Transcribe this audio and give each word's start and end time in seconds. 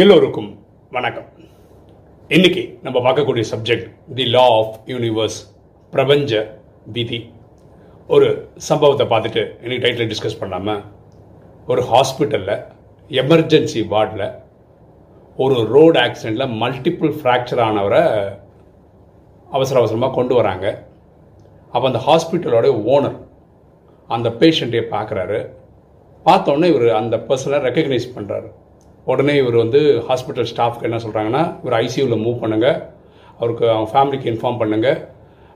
எல்லோருக்கும் 0.00 0.48
வணக்கம். 0.90 1.28
இன்னைக்கு 2.28 2.62
நம்ம 2.82 2.98
பார்க்கக்கூடிய 3.04 3.44
subject 3.52 3.86
the 4.16 4.24
law 4.34 4.44
of 4.58 4.74
universe 4.86 5.38
பிரபஞ்ச 5.92 6.40
விதி. 6.96 7.18
ஒரு 8.14 8.28
சம்பவத்தை 8.68 9.06
பார்த்துட்டு 9.12 9.42
இன்னைக்கு 9.62 9.82
டைட்டில் 9.84 10.10
டிஸ்கஸ் 10.12 10.38
பண்ணாமல் 10.42 10.82
ஒரு 11.66 11.82
ஹாஸ்பிட்டலில் 11.92 12.54
எமர்ஜென்சி 13.22 13.82
வார்டில் 13.94 14.24
ஒரு 15.36 15.56
ரோடு 15.74 15.98
ஆக்சிடெண்ட்டில் 16.04 16.54
மல்டிபிள் 16.62 17.12
ஃப்ராக்சர் 17.18 17.64
ஆனவரை 17.68 18.04
அவசர 19.56 19.78
அவசரமாக 19.82 20.16
கொண்டு 20.18 20.34
வராங்க. 20.34 20.66
அப்போ 21.72 21.84
அந்த 21.90 22.02
ஹாஸ்பிட்டலோட 22.08 22.70
ஓனர் 22.94 23.18
அந்த 24.06 24.30
பேஷண்ட்டையே 24.42 24.86
பார்க்குறாரு. 24.94 25.40
பார்த்தோன்னே 26.30 26.72
இவர் 26.74 26.88
அந்த 27.02 27.16
பர்சனை 27.28 27.60
ரெக்கக்னைஸ் 27.68 28.10
பண்ணுறாரு 28.16 28.50
உடனே 29.10 29.34
இவர் 29.42 29.56
வந்து 29.64 29.80
ஹாஸ்பிட்டல் 30.08 30.48
ஸ்டாஃப்க்கு 30.52 30.86
என்ன 30.88 30.98
சொல்கிறாங்கன்னா 31.04 31.42
இவர் 31.62 31.76
ஐசியூவில் 31.84 32.22
மூவ் 32.24 32.40
பண்ணுங்கள் 32.42 32.78
அவருக்கு 33.40 33.64
அவங்க 33.74 33.88
ஃபேமிலிக்கு 33.94 34.30
இன்ஃபார்ம் 34.32 34.60
பண்ணுங்கள் 34.62 34.98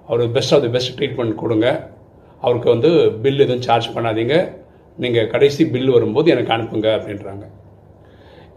அவருக்கு 0.09 0.35
best 0.37 0.55
of 0.55 0.63
the 0.65 0.71
best 0.77 0.95
treatment 0.99 1.35
கொடுங்க. 1.43 1.67
அவருக்கு 2.45 2.69
வந்து 2.75 2.91
பில் 3.25 3.43
எதுவும் 3.45 3.65
சார்ஜ் 3.67 3.89
பண்ணாதீங்க. 3.97 4.37
நீங்கள் 5.03 5.29
கடைசி 5.35 5.63
பில் 5.75 5.93
வரும்போது 5.97 6.31
எனக்கு 6.35 6.55
அனுப்புங்க 6.57 6.89
அப்படின்றாங்க. 6.99 7.45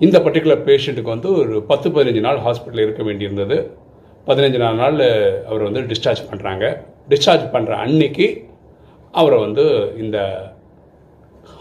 இந்த 0.06 0.18
பர்டிகுலர் 0.26 0.64
பேஷண்ட்டுக்கு 0.70 1.16
வந்து 1.16 1.30
ஒரு 1.42 1.56
பத்து 1.72 1.90
பதினஞ்சு 1.96 2.24
நாள் 2.28 2.40
ஹாஸ்பிட்டலில் 2.48 2.86
இருக்க 2.88 3.04
வேண்டியிருந்தது. 3.10 3.58
பதினஞ்சு 4.30 4.60
நாலு 4.64 4.78
நாள் 4.84 5.00
அவர் 5.50 5.68
வந்து 5.68 5.82
டிஸ்சார்ஜ் 5.92 6.24
பண்ணுறாங்க 6.32 6.66
டிஸ்சார்ஜ் 7.14 7.46
பண்ணுற 7.56 7.74
அன்னைக்கு 7.86 8.28
அவரை 9.20 9.38
வந்து 9.46 9.66
இந்த 10.04 10.18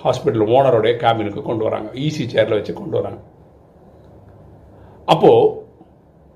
ஹாஸ்பிட்டல் 0.05 0.51
ஓனருடைய 0.55 0.95
கேபினுக்கு 1.03 1.43
கொண்டு 1.49 1.63
வராங்க. 1.67 1.89
ஈசி 2.05 2.25
சேரில் 2.33 2.59
வச்சு 2.59 2.73
கொண்டு 2.81 2.97
வராங்க. 2.99 3.21
அப்போது 5.07 5.63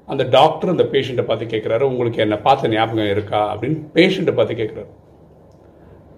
அந்த 0.09 0.25
டாக்டர் 0.25 0.71
அந்த 0.71 0.83
பேஷண்ட்டை 0.83 1.25
பார்த்து 1.25 1.47
கேட்குறாரு 1.47 1.81
உங்களுக்கு 1.83 2.23
என்ன 2.23 2.39
பார்த்த 2.39 2.69
ஞாபகம் 2.69 3.11
இருக்கா? 3.11 3.55
அப்படின்னு 3.55 3.79
பேஷண்ட்டை 3.95 4.35
பார்த்து 4.35 4.55
கேட்குறாரு. 4.55 4.91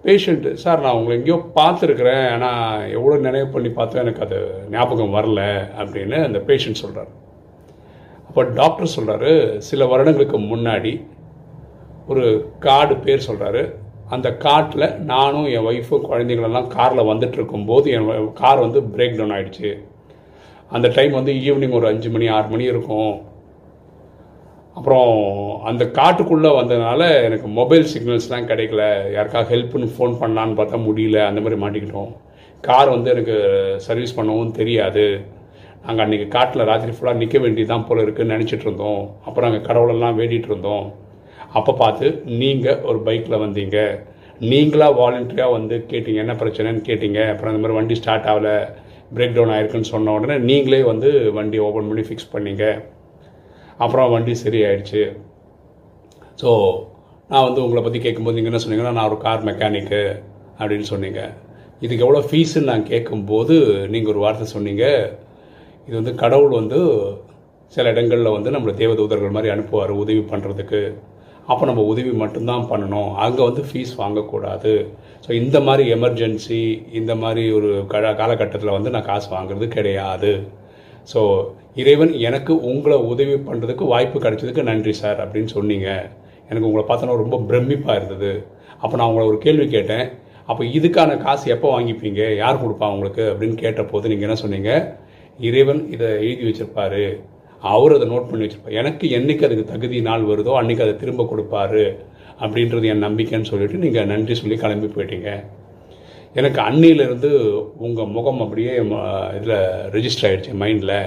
பேஷண்ட்டு 0.03 0.53
சார் 0.53 0.79
நான் 0.79 0.93
உங்களை 0.93 1.17
எங்கேயோ 1.17 1.37
பார்த்துருக்குறேன். 1.55 2.31
ஆனால் 2.31 2.91
எவ்வளோ 2.91 3.17
நினைவு 3.17 3.47
பண்ணி 3.47 3.69
பார்த்தோம். 3.69 4.01
எனக்கு 4.01 4.21
அது 4.21 4.37
ஞாபகம் 4.69 5.15
வரல. 5.15 5.41
அப்படின்னு 5.77 6.23
அந்த 6.23 6.39
பேஷண்ட் 6.47 6.81
சொல்கிறார் 6.83 7.11
அப்போ 8.27 8.43
டாக்டர் 8.43 8.95
சொல்கிறாரு 8.95 9.57
சில 9.57 9.85
வருடங்களுக்கு 9.85 10.37
முன்னாடி 10.37 11.05
ஒரு 12.07 12.51
காடு 12.59 12.95
பேர் 12.95 13.27
சொல்கிறாரு 13.27 13.75
அந்த 14.09 14.37
காட்டில் 14.37 15.01
நானும் 15.03 15.45
என் 15.45 15.65
ஒய்ஃபும் 15.65 16.07
குழந்தைங்களெல்லாம் 16.09 16.67
காரில் 16.67 17.09
வந்துட்டு 17.09 17.31
இருக்கும்போது 17.31 17.91
என் 17.91 18.33
கார் 18.33 18.59
வந்து 18.59 18.79
பிரேக் 18.81 19.17
டவுன் 19.17 19.31
ஆகிடுச்சு 19.31 19.69
அந்த 20.71 20.87
டைம் 20.95 21.11
வந்து 21.11 21.33
ஈவினிங் 21.33 21.77
ஒரு 21.79 21.87
அஞ்சு 21.87 22.09
மணி 22.09 22.27
ஆறு 22.27 22.47
மணி 22.47 22.63
இருக்கும். 22.63 23.13
அப்புறம் 24.73 25.09
அந்த 25.63 25.83
காட்டுக்குள்ளே 25.85 26.51
வந்ததுனால 26.59 27.23
எனக்கு 27.23 27.47
மொபைல் 27.47 27.87
சிக்னல்ஸ்லாம் 27.93 28.49
கிடைக்கல. 28.51 28.83
யாருக்காக 29.17 29.43
ஹெல்ப்புன்னு 29.53 29.89
ஃபோன் 29.95 30.13
பண்ணலான்னு 30.21 30.57
பார்த்தா 30.59 30.77
முடியல. 30.87 31.25
அந்த 31.25 31.41
மாதிரி 31.41 31.61
மாட்டிக்கிட்டோம். 31.63 32.11
கார் 32.61 32.89
வந்து 32.89 33.11
எனக்கு 33.11 33.35
சர்வீஸ் 33.77 34.17
பண்ணவும் 34.19 34.51
தெரியாது. 34.51 35.05
நாங்கள் 35.85 36.03
அன்றைக்கி 36.05 36.27
காட்டில் 36.27 36.67
ராத்திரி 36.69 36.91
ஃபுல்லாக 36.97 37.21
நிற்க 37.21 37.37
வேண்டியதான் 37.39 37.85
போல் 37.87 38.01
இருக்குன்னு 38.01 38.35
நினச்சிட்டு 38.35 38.65
இருந்தோம். 38.67 39.15
அப்புறம் 39.25 39.49
நாங்கள் 39.49 39.67
கடவுளெல்லாம் 39.67 40.19
வேண்டிகிட்டு 40.19 40.49
இருந்தோம். 40.51 40.85
அப்போ 41.53 41.73
பார்த்து 41.73 42.21
நீங்கள் 42.25 42.81
ஒரு 42.81 42.99
பைக்கில் 42.99 43.43
வந்தீங்க. 43.45 43.77
நீங்களாக 44.39 44.97
வாலண்டியராக 44.99 45.51
வந்து 45.51 45.85
கேட்டீங்க 45.89 46.21
என்ன 46.23 46.33
பிரச்சனைன்னு 46.33 46.83
கேட்டீங்க? 46.89 47.19
அப்புறம் 47.29 47.55
இந்த 47.55 47.67
மாதிரி 47.67 47.77
வண்டி 47.79 47.95
ஸ்டார்ட் 47.95 48.23
ஆகலை. 48.23 48.57
பிரேக் 49.15 49.35
டவுன் 49.37 49.53
ஆயிருக்குன்னு 49.55 49.91
சொன்ன 49.93 50.13
உடனே 50.17 50.35
நீங்களே 50.49 50.81
வந்து 50.91 51.09
வண்டி 51.37 51.57
ஓப்பன் 51.67 51.89
பண்ணி 51.89 52.03
ஃபிக்ஸ் 52.07 52.31
பண்ணிங்க. 52.33 52.65
அப்புறம் 53.83 54.11
வண்டி 54.13 54.33
சரியாயிடுச்சு. 54.43 55.03
ஸோ 56.41 56.49
நான் 57.31 57.45
வந்து 57.47 57.63
உங்களை 57.65 57.81
பற்றி 57.83 57.99
கேட்கும்போது 58.05 58.37
நீங்கள் 58.37 58.51
என்ன 58.51 58.61
சொன்னீங்கன்னா 58.63 58.95
நான் 58.97 59.09
ஒரு 59.11 59.17
கார் 59.25 59.45
மெக்கானிக்கு 59.49 60.01
அப்படின்னு 60.59 60.87
சொன்னீங்க. 60.93 61.21
இதுக்கு 61.83 62.05
எவ்வளோ 62.05 62.21
ஃபீஸுன்னு 62.29 62.69
நான் 62.71 62.89
கேட்கும்போது 62.93 63.55
நீங்கள் 63.93 64.11
ஒரு 64.13 64.21
வார்த்தை 64.25 64.47
சொன்னீங்க. 64.55 64.85
இது 65.85 65.95
வந்து 65.99 66.13
கடவுள் 66.23 66.59
வந்து 66.59 66.79
சில 67.75 67.91
இடங்களில் 67.93 68.35
வந்து 68.35 68.49
நம்மளை 68.55 68.73
தேவதூதர்கள் 68.81 69.35
மாதிரி 69.37 69.53
அனுப்புவார் 69.53 69.93
உதவி 70.03 70.23
பண்ணுறதுக்கு 70.31 70.81
அப்போ 71.51 71.63
நம்ம 71.69 71.83
உதவி 71.91 72.11
மட்டும்தான் 72.23 72.67
பண்ணணும். 72.71 73.11
அங்கே 73.25 73.41
வந்து 73.49 73.63
ஃபீஸ் 73.69 73.93
வாங்கக்கூடாது. 74.01 74.73
ஸோ 75.25 75.29
இந்த 75.41 75.57
மாதிரி 75.67 75.83
எமர்ஜென்சி 75.95 76.61
இந்த 76.99 77.11
மாதிரி 77.23 77.43
ஒரு 77.57 77.69
கா 77.91 77.99
காலகட்டத்தில் 78.21 78.75
வந்து 78.77 78.93
நான் 78.95 79.09
காசு 79.11 79.29
வாங்குறது 79.35 79.67
கிடையாது. 79.77 80.31
ஸோ 81.11 81.21
இறைவன் 81.81 82.13
எனக்கு 82.27 82.53
உங்களை 82.71 82.97
உதவி 83.11 83.35
பண்ணுறதுக்கு 83.49 83.85
வாய்ப்பு 83.93 84.17
கிடைச்சதுக்கு 84.25 84.63
நன்றி 84.69 84.93
சார் 85.01 85.19
அப்படின்னு 85.23 85.51
சொன்னீங்க. 85.57 85.89
எனக்கு 86.49 86.67
உங்களை 86.69 86.83
பார்த்தோன்னா 86.87 87.15
ரொம்ப 87.23 87.37
பிரமிப்பாக 87.49 87.97
இருந்தது. 87.99 88.31
அப்போ 88.83 88.95
நான் 88.99 89.09
உங்களை 89.11 89.25
ஒரு 89.31 89.39
கேள்வி 89.45 89.67
கேட்டேன். 89.75 90.05
அப்போ 90.49 90.63
இதுக்கான 90.77 91.11
காசு 91.25 91.45
எப்போ 91.55 91.67
வாங்கிப்பீங்க? 91.75 92.21
யார் 92.43 92.61
கொடுப்பா 92.63 92.87
உங்களுக்கு? 92.95 93.23
அப்படின்னு 93.31 93.57
கேட்ட 93.63 93.81
போது 93.91 94.11
நீங்கள் 94.11 94.27
என்ன 94.27 94.37
சொன்னீங்க? 94.43 94.71
இறைவன் 95.49 95.81
இதை 95.95 96.07
எழுதி 96.27 96.45
வச்சிருப்பாரு. 96.47 97.05
அவர் 97.71 97.95
அதை 97.95 98.05
நோட் 98.11 98.29
பண்ணி 98.29 98.43
வச்சிருப்பார். 98.45 98.77
எனக்கு 98.81 99.05
என்னைக்கு 99.17 99.45
அதுக்கு 99.47 99.65
தகுதி 99.71 99.97
நாள் 100.09 100.29
வருதோ 100.31 100.53
அன்னைக்கு 100.59 100.85
அதை 100.85 100.93
திரும்ப 101.01 101.23
கொடுப்பாரு 101.31 101.83
அப்படின்றது 102.43 102.85
என் 102.93 103.05
நம்பிக்கைன்னு 103.07 103.49
சொல்லிட்டு 103.49 103.81
நீங்கள் 103.85 104.09
நன்றி 104.11 104.35
சொல்லி 104.41 104.57
கிளம்பி 104.61 104.87
போயிட்டீங்க. 104.93 105.31
எனக்கு 106.39 106.59
அன்னையிலேருந்து 106.67 107.29
உங்கள் 107.85 108.13
முகம் 108.15 108.41
அப்படியே 108.45 108.73
இதில் 109.39 109.57
ரிஜிஸ்டர் 109.95 110.27
ஆகிடுச்சு 110.29 110.53
மைண்டில் 110.61 110.97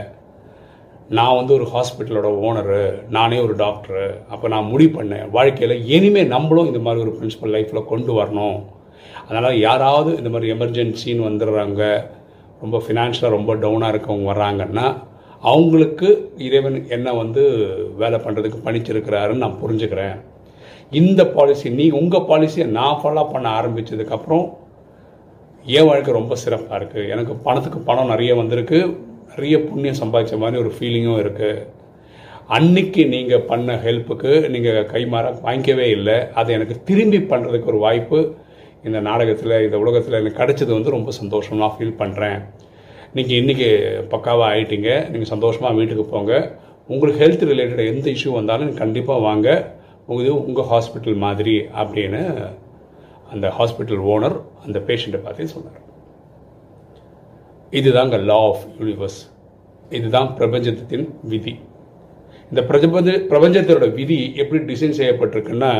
நான் 1.16 1.38
வந்து 1.38 1.53
ஒரு 1.56 1.66
ஹாஸ்பிட்டலோட 1.72 2.28
ஓனரு 2.47 2.82
நானே 3.16 3.38
ஒரு 3.47 3.54
டாக்டரு 3.62 4.04
அப்போ 4.34 4.47
நான் 4.54 4.70
முடிவு 4.72 4.93
பண்ணேன். 4.98 5.26
வாழ்க்கையில் 5.37 5.75
இனிமேல் 5.97 6.32
நம்மளும் 6.34 6.69
இந்த 6.70 6.81
மாதிரி 6.84 7.03
ஒரு 7.04 7.12
பிரின்சிபல் 7.16 7.53
லைஃப்பில் 7.54 7.88
கொண்டு 7.93 8.12
வரணும். 8.20 8.59
அதனால் 9.26 9.59
யாராவது 9.66 10.10
இந்த 10.20 10.31
மாதிரி 10.34 10.53
எமர்ஜென்சின்னு 10.54 11.28
வந்துடுறாங்க 11.28 11.82
ரொம்ப 12.62 12.78
ஃபினான்ஷியலாக 12.84 13.37
ரொம்ப 13.37 13.53
டவுனாக 13.64 13.93
இருக்கவங்க 13.94 14.28
வர்றாங்கன்னா 14.32 14.87
அவங்களுக்கு 15.53 16.09
இறைவன் 16.47 16.77
என்ன 16.97 17.09
வந்து 17.21 17.43
வேலை 18.00 18.19
பண்ணுறதுக்கு 18.25 18.59
பணிச்சிருக்கிறாருன்னு 18.66 19.43
நான் 19.44 19.60
புரிஞ்சுக்கிறேன். 19.62 20.16
இந்த 21.00 21.21
பாலிசி 21.37 21.69
நீ 21.78 21.87
உங்கள் 22.00 22.27
பாலிசியை 22.31 22.66
நான் 22.78 23.00
ஃபாலோ 23.00 23.25
பண்ண 23.32 23.47
ஆரம்பித்ததுக்கப்புறம் 23.59 24.47
என் 25.77 25.88
வாழ்க்கை 25.88 26.12
ரொம்ப 26.19 26.34
சிறப்பாக 26.44 26.78
இருக்குது 26.81 27.10
எனக்கு 27.15 27.34
பணத்துக்கு 27.47 27.81
பணம் 27.88 28.12
நிறைய 28.12 28.32
வந்திருக்கு. 28.41 28.81
நிறைய 29.32 29.56
புண்ணியம் 29.69 30.00
சம்பாதிச்ச 30.03 30.34
மாதிரி 30.43 30.60
ஒரு 30.65 30.72
ஃபீலிங்கும் 30.77 31.21
இருக்குது 31.22 31.62
அன்னைக்கு 32.56 33.03
நீங்கள் 33.15 33.47
பண்ண 33.50 33.76
ஹெல்ப்புக்கு 33.84 34.32
நீங்கள் 34.55 34.88
கைமாற 34.93 35.26
வாங்கிக்கவே 35.47 35.87
இல்லை. 35.97 36.16
அதை 36.41 36.50
எனக்கு 36.59 36.76
திரும்பி 36.88 37.21
பண்ணுறதுக்கு 37.31 37.71
ஒரு 37.72 37.81
வாய்ப்பு 37.87 38.19
இந்த 38.88 38.99
நாடகத்தில் 39.09 39.62
இந்த 39.66 39.76
உலகத்தில் 39.82 40.19
எனக்கு 40.21 40.41
கிடைச்சது 40.41 40.72
வந்து 40.76 40.94
ரொம்ப 40.97 41.11
சந்தோஷமாக 41.21 41.71
ஃபீல் 41.75 41.99
பண்ணுறேன் 42.00 42.41
நீங்கள் 43.16 43.38
இன்றைக்கி 43.41 43.66
பக்காவாக 44.12 44.47
ஆகிட்டீங்க 44.52 44.91
நீங்கள் 45.10 45.30
சந்தோஷமாக 45.32 45.76
வீட்டுக்கு 45.78 46.04
போங்க. 46.12 46.32
உங்களுக்கு 46.92 47.20
ஹெல்த் 47.22 47.44
ரிலேட்டட் 47.50 47.91
எந்த 47.91 48.06
இஷ்யூ 48.14 48.30
வந்தாலும் 48.36 48.72
கண்டிப்பாக 48.80 49.25
வாங்க. 49.26 49.48
இது 50.22 50.30
உங்கள் 50.47 50.69
ஹாஸ்பிட்டல் 50.70 51.19
மாதிரி 51.25 51.54
அப்படின்னு 51.82 52.22
அந்த 53.32 53.47
ஹாஸ்பிட்டல் 53.58 54.02
ஓனர் 54.14 54.36
அந்த 54.64 54.78
பேஷண்ட்டை 54.88 55.20
பார்த்து 55.26 55.47
சொன்னார். 55.52 55.78
இதுதாங்க 57.80 58.19
லா 58.30 58.38
ஆஃப் 58.48 58.64
யூனிவர்ஸ் 58.80 59.20
இதுதான் 59.98 60.28
பிரபஞ்சத்தின் 60.41 61.06
விதி. 61.34 61.54
இந்த 62.50 62.62
பிரபஞ்ச 62.70 63.16
பிரபஞ்சத்தோட 63.32 63.86
விதி 64.00 64.19
எப்படி 64.42 64.60
டிசைன் 64.72 64.98
செய்யப்பட்டிருக்குன்னா 65.00 65.72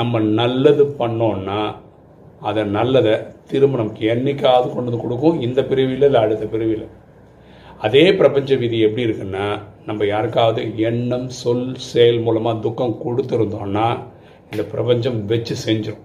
நம்ம 0.00 0.20
நல்லது 0.40 0.86
பண்ணோன்னா 1.00 1.60
அதை 2.40 2.64
நல்லதை 2.64 3.14
திரும்ப 3.50 3.76
நமக்கு 3.76 4.06
என்னைக்காவது 4.14 4.66
கொண்டு 4.68 4.90
வந்து 4.90 5.02
கொடுக்கும். 5.04 5.40
இந்த 5.40 5.62
பிரிவில் 5.62 6.02
இல்லை 6.02 6.20
அடுத்த 6.20 6.44
பிரிவில். 6.46 6.86
அதே 7.80 8.12
பிரபஞ்ச 8.12 8.56
விதி 8.56 8.78
எப்படி 8.78 9.06
இருக்குன்னா 9.06 9.46
நம்ம 9.86 10.04
யாருக்காவது 10.04 10.60
எண்ணம் 10.76 11.28
சொல் 11.28 11.76
செயல் 11.76 12.20
மூலமாக 12.20 12.58
துக்கம் 12.58 13.00
கொடுத்துருந்தோம்னா 13.04 13.86
இந்த 14.52 14.62
பிரபஞ்சம் 14.72 15.26
வச்சு 15.26 15.54
செஞ்சிடும் 15.66 16.04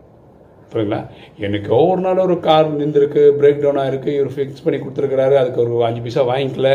புரியுங்களா 0.71 0.99
எனக்கோ 1.37 1.77
ஒரு 1.91 2.01
நாள் 2.01 2.17
ஒரு 2.17 2.39
கார் 2.39 2.69
நின்றுருக்கு 2.71 3.21
பிரேக் 3.39 3.63
டவுனாக 3.63 3.91
இருக்குது 3.91 4.15
இவர் 4.17 4.33
ஃபிக்ஸ் 4.35 4.63
பண்ணி 4.63 4.77
கொடுத்துருக்கிறாரு 4.79 5.35
அதுக்கு 5.35 5.61
ஒரு 5.61 5.85
அஞ்சு 5.85 6.01
பைசா 6.01 6.23
வாங்கிக்கல 6.31 6.69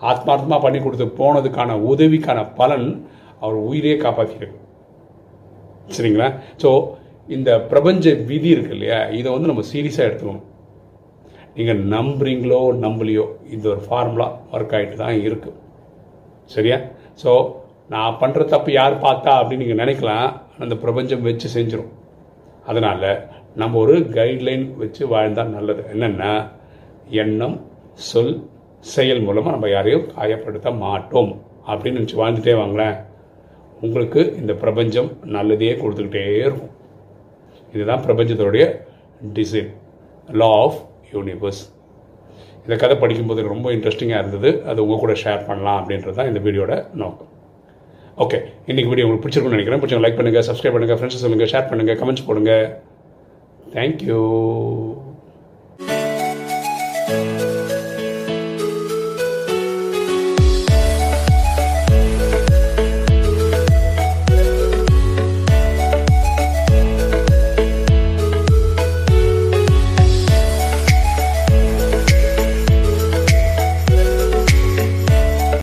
ஆத்மார்த்தமாக 0.00 0.60
பண்ணி 0.62 0.78
கொடுத்து 0.80 1.06
போனதுக்கான 1.20 1.76
உதவிக்கான 1.92 2.40
பலன் 2.54 3.06
அவர் 3.40 3.54
உயிரையே 3.54 3.96
காப்பாற்றிருக்கு 3.96 4.60
சரிங்களா? 5.96 6.32
ஸோ 6.62 6.96
இந்த 7.34 7.50
பிரபஞ்ச 7.70 8.14
விதி 8.30 8.48
இருக்கு 8.54 8.74
இல்லையா? 8.76 8.98
இதை 9.18 9.28
வந்து 9.34 9.50
நம்ம 9.50 9.62
சீரியஸாக 9.72 10.08
எடுத்துக்கணும். 10.08 10.46
நீங்கள் 11.56 11.80
நம்புறீங்களோ 11.94 12.60
நம்பலையோ 12.84 13.24
இந்த 13.54 13.66
ஒரு 13.74 13.82
ஃபார்முலா 13.86 14.26
ஒர்க் 14.54 14.74
ஆகிட்டு 14.78 14.96
தான் 15.04 15.16
இருக்குது 15.26 15.56
சரியா? 16.54 16.78
ஸோ 17.22 17.30
நான் 17.94 18.18
பண்ணுற 18.20 18.44
தப்பு 18.52 18.70
யார் 18.72 18.94
பார்த்தா 19.06 19.32
அப்படின்னு 19.40 19.64
நீங்கள் 19.64 19.82
நினைக்கலாம். 19.84 20.28
அந்த 20.64 20.74
பிரபஞ்சம் 20.84 21.24
வச்சு 21.28 21.48
செஞ்சிடும் 21.56 21.92
அதனால் 22.70 23.08
நம்ம 23.60 23.78
ஒரு 23.84 23.96
கைட்லைன் 24.18 24.64
வச்சு 24.82 25.02
வாழ்ந்தால் 25.14 25.54
நல்லது. 25.56 25.82
என்னென்னா 25.94 26.32
எண்ணம் 27.22 27.56
சொல் 28.10 28.34
செயல் 28.94 29.24
மூலமாக 29.26 29.54
நம்ம 29.54 29.68
யாரையும் 29.74 30.08
காயப்படுத்த 30.16 30.70
மாட்டோம். 30.84 31.30
அப்படின்னு 31.70 31.98
நினச்சி 31.98 32.18
வாழ்ந்துட்டே 32.22 32.56
வாங்களேன். 32.62 32.96
உங்களுக்கு 33.84 34.20
இந்த 34.40 34.52
பிரபஞ்சம் 34.62 35.10
நல்லதையே 35.36 35.74
கொடுத்துக்கிட்டே 35.82 36.24
இருக்கும். 36.46 36.72
இதுதான் 37.76 38.04
பிரபஞ்சத்தோடைய 38.08 38.66
டிசைன் 39.38 39.70
லா 40.40 40.50
ஆஃப் 40.64 40.78
யூனிவர்ஸ் 41.14 41.62
இந்த 42.64 42.76
கதை 42.82 42.94
படிக்கும்போது 43.02 43.40
எனக்கு 43.40 43.54
ரொம்ப 43.54 43.70
இன்ட்ரெஸ்டிங்காக 43.74 44.22
இருந்தது. 44.22 44.50
அது 44.70 44.78
உங்கள் 44.84 45.02
கூட 45.02 45.14
ஷேர் 45.24 45.46
பண்ணலாம் 45.48 45.78
அப்படின்றது 45.80 46.16
தான் 46.18 46.30
இந்த 46.30 46.40
வீடியோட 46.46 46.72
நோக்கம். 47.02 47.30
ஓகே 48.24 48.38
இன்றைக்கி 48.70 48.88
வீடியோ 48.92 49.06
உங்களுக்கு 49.06 49.24
பிடிச்சிருக்கும்னு 49.24 49.56
நினைக்கிறேன். 49.56 49.82
பிடிச்சவங்க 49.82 50.06
லைக் 50.06 50.18
பண்ணுங்கள் 50.20 50.46
சப்ஸ்கிரைப் 50.48 50.76
பண்ணுங்கள் 50.76 50.98
ஃப்ரெண்ட்ஸ் 51.00 51.24
சொல்லுங்கள் 51.24 51.52
ஷேர் 51.52 51.68
பண்ணுங்கள் 51.72 51.98
கமெண்ட்ஸ் 52.02 52.26
போடுங்க. 52.28 52.52
தேங்க்யூ 53.76 54.20